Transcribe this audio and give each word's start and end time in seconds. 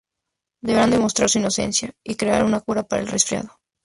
Deberán 0.63 0.89
demostrar 0.89 1.29
su 1.29 1.37
inocencia 1.37 1.93
y 2.03 2.15
crear 2.15 2.43
una 2.43 2.61
cura 2.61 2.81
para 2.81 3.03
el 3.03 3.07
resfriado. 3.07 3.59